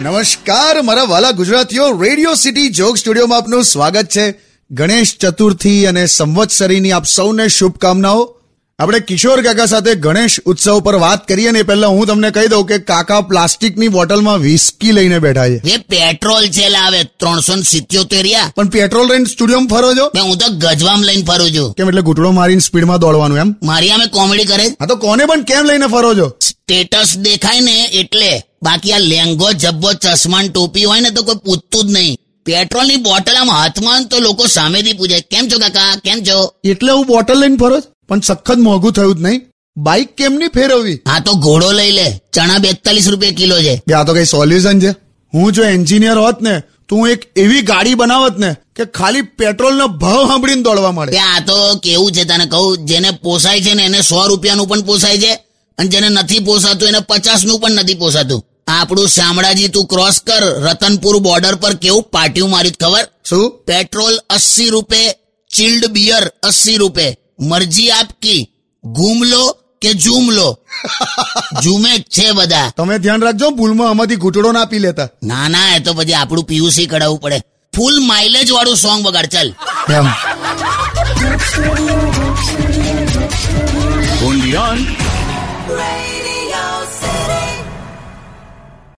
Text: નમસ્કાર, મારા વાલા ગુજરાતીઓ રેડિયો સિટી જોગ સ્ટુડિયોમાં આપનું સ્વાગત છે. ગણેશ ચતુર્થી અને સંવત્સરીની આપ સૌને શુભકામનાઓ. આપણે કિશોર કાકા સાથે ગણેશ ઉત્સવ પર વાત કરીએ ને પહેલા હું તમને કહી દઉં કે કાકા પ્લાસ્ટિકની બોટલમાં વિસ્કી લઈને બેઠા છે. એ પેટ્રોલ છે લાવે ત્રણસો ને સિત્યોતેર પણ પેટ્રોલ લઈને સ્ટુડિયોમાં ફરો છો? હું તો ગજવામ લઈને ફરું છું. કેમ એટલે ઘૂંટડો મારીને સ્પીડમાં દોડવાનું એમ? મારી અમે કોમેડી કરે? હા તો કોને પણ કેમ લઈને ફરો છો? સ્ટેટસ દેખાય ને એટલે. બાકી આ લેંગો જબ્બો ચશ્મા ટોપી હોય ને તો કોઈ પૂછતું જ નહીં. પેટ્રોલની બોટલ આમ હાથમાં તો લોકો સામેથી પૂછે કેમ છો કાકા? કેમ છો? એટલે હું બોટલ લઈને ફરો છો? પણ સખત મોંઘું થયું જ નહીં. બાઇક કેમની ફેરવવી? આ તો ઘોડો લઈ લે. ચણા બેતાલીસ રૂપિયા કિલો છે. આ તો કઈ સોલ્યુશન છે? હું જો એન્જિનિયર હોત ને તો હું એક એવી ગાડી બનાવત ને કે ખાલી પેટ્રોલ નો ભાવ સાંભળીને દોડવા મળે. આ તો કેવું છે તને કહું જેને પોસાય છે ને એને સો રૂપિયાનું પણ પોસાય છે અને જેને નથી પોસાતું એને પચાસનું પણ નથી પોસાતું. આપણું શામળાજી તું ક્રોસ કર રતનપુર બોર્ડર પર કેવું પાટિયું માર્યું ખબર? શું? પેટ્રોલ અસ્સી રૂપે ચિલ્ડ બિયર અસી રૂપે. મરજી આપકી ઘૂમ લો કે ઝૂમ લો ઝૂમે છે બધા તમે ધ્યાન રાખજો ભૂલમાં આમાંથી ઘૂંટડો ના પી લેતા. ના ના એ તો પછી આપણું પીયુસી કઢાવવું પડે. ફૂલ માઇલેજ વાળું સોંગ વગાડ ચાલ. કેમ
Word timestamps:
નમસ્કાર, 0.00 0.82
મારા 0.82 1.04
વાલા 1.04 1.30
ગુજરાતીઓ 1.30 2.02
રેડિયો 2.02 2.34
સિટી 2.34 2.68
જોગ 2.68 2.96
સ્ટુડિયોમાં 2.96 3.38
આપનું 3.38 3.64
સ્વાગત 3.64 4.06
છે. 4.06 4.34
ગણેશ 4.70 5.16
ચતુર્થી 5.18 5.86
અને 5.86 6.06
સંવત્સરીની 6.06 6.92
આપ 6.92 7.04
સૌને 7.06 7.48
શુભકામનાઓ. 7.48 8.36
આપણે 8.78 9.00
કિશોર 9.00 9.42
કાકા 9.42 9.66
સાથે 9.66 9.94
ગણેશ 9.94 10.40
ઉત્સવ 10.46 10.80
પર 10.80 10.94
વાત 10.94 11.28
કરીએ 11.28 11.50
ને 11.50 11.62
પહેલા 11.62 11.86
હું 11.86 12.06
તમને 12.06 12.30
કહી 12.30 12.46
દઉં 12.46 12.66
કે 12.66 12.78
કાકા 12.78 13.20
પ્લાસ્ટિકની 13.20 13.88
બોટલમાં 13.88 14.38
વિસ્કી 14.38 14.92
લઈને 14.92 15.18
બેઠા 15.18 15.48
છે. 15.48 15.56
એ 15.74 15.76
પેટ્રોલ 15.76 16.46
છે 16.46 16.68
લાવે 16.68 17.04
ત્રણસો 17.04 17.56
ને 17.56 17.62
સિત્યોતેર 17.62 18.26
પણ 18.56 18.68
પેટ્રોલ 18.68 19.08
લઈને 19.08 19.24
સ્ટુડિયોમાં 19.24 19.68
ફરો 19.68 19.94
છો? 19.94 20.06
હું 20.24 20.38
તો 20.38 20.48
ગજવામ 20.48 21.02
લઈને 21.02 21.22
ફરું 21.22 21.50
છું. 21.50 21.74
કેમ 21.74 21.88
એટલે 21.88 22.02
ઘૂંટડો 22.02 22.30
મારીને 22.30 22.60
સ્પીડમાં 22.60 23.00
દોડવાનું 23.00 23.38
એમ? 23.38 23.54
મારી 23.62 23.90
અમે 23.90 24.06
કોમેડી 24.06 24.44
કરે? 24.44 24.66
હા 24.80 24.86
તો 24.86 24.96
કોને 24.96 25.24
પણ 25.26 25.42
કેમ 25.42 25.64
લઈને 25.64 25.86
ફરો 25.86 26.14
છો? 26.14 26.28
સ્ટેટસ 26.40 27.16
દેખાય 27.18 27.60
ને 27.60 27.76
એટલે. 27.92 28.42
બાકી 28.62 28.92
આ 28.92 28.98
લેંગો 28.98 29.52
જબ્બો 29.52 29.92
ચશ્મા 29.92 30.42
ટોપી 30.54 30.84
હોય 30.84 31.00
ને 31.00 31.10
તો 31.10 31.22
કોઈ 31.22 31.34
પૂછતું 31.34 31.88
જ 31.88 31.92
નહીં. 31.92 32.18
પેટ્રોલની 32.46 32.96
બોટલ 32.96 33.36
આમ 33.36 33.50
હાથમાં 33.50 34.06
તો 34.06 34.18
લોકો 34.18 34.46
સામેથી 34.46 34.92
પૂછે 34.92 35.20
કેમ 35.20 35.48
છો 35.48 35.58
કાકા? 35.58 35.96
કેમ 36.04 36.18
છો? 36.30 36.52
એટલે 36.64 36.92
હું 36.92 37.06
બોટલ 37.06 37.40
લઈને 37.40 37.56
ફરો 37.56 37.80
છો? 37.80 37.91
પણ 38.12 38.20
સખત 38.20 38.56
મોંઘું 38.56 38.92
થયું 38.92 39.18
જ 39.18 39.20
નહીં. 39.20 39.40
બાઇક 39.76 40.16
કેમની 40.16 40.46
ફેરવવી? 40.46 41.00
આ 41.06 41.18
તો 41.18 41.32
ઘોડો 41.32 41.72
લઈ 41.72 41.90
લે. 41.90 42.20
ચણા 42.32 42.58
બેતાલીસ 42.58 43.08
રૂપિયા 43.08 43.30
કિલો 43.30 43.60
છે. 43.60 43.82
આ 43.94 44.04
તો 44.04 44.14
કઈ 44.14 44.24
સોલ્યુશન 44.24 44.80
છે? 44.80 44.90
હું 45.34 45.52
જો 45.52 45.64
એન્જિનિયર 45.64 46.18
હોત 46.18 46.42
ને 46.42 46.60
તો 46.88 46.96
હું 46.96 47.08
એક 47.08 47.32
એવી 47.36 47.60
ગાડી 47.60 47.94
બનાવત 47.94 48.38
ને 48.38 48.56
કે 48.76 48.84
ખાલી 48.84 49.22
પેટ્રોલ 49.22 49.74
નો 49.76 49.86
ભાવ 49.86 50.28
સાંભળીને 50.28 50.62
દોડવા 50.62 50.92
મળે. 50.92 51.18
આ 51.18 51.40
તો 51.40 51.74
કેવું 51.82 52.12
છે 52.12 52.24
તને 52.24 52.46
કહું 52.46 52.86
જેને 52.86 53.10
પોસાય 53.10 53.60
છે 53.60 53.74
ને 53.74 53.82
એને 53.82 54.00
સો 54.00 54.26
રૂપિયાનું 54.26 54.68
પણ 54.68 54.80
પોસાય 54.80 55.18
છે 55.18 55.32
અને 55.78 55.88
જેને 55.88 56.08
નથી 56.08 56.38
પોસાતું 56.38 56.88
એને 56.88 56.98
પચાસનું 56.98 57.60
પણ 57.60 57.70
નથી 57.70 57.94
પોસાતું. 57.94 58.42
આપણું 58.68 59.08
શામળાજી 59.08 59.68
તું 59.68 59.86
ક્રોસ 59.86 60.20
કર 60.26 60.70
રતનપુર 60.70 61.18
બોર્ડર 61.18 61.54
પર 61.54 61.74
કેવું 61.74 62.02
પાટિયું 62.02 62.50
માર્યું 62.50 62.90
ખબર? 62.90 63.08
શું? 63.28 63.50
પેટ્રોલ 63.66 64.18
અસ્સી 64.30 64.68
રૂપે 64.68 65.12
ચિલ્ડ 65.56 65.86
બિયર 65.86 66.30
અસી 66.42 66.76
રૂપે. 66.76 67.21
મરજી 67.38 67.90
આપકી 67.90 68.50
ઘૂમ 68.84 69.24
લો 69.24 69.56
કે 69.80 69.90
ઝૂમ 69.94 70.30
લો 70.30 70.58
ઝૂમે 71.62 71.92
છે 72.08 72.32
બધા 72.32 72.70
તમે 72.76 72.98
ધ્યાન 72.98 73.22
રાખજો 73.22 73.50
ભૂલમાં 73.50 73.88
આમાંથી 73.88 74.16
ઘૂંટડો 74.16 74.52
ના 74.52 74.64
પી 74.64 74.78
લેતા. 74.78 75.08
ના 75.22 75.48
ના 75.48 75.76
એ 75.76 75.80
તો 75.80 75.94
પછી 75.94 76.14
આપણું 76.14 76.44
પીયુસી 76.44 76.86
કઢાવવું 76.86 77.20
પડે. 77.20 77.38
ફૂલ 77.76 78.00
માઇલેજ 78.00 78.52
વાળું 78.52 78.76
સોંગ 78.76 79.06
વગાડ 79.06 79.26
ચાલ. 79.26 79.54
કેમ 79.86 80.06